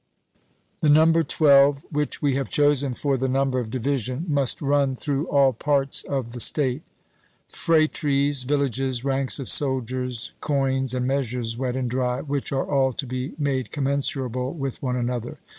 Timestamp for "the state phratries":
6.31-8.41